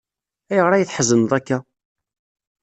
[0.51, 1.57] Ayɣer ay tḥezneḍ akka?